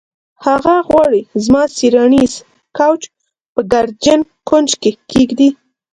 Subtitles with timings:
[0.45, 2.33] هغه غواړي زما څیړنیز
[2.77, 3.01] کوچ
[3.53, 5.49] په ګردجن کونج کې کیږدي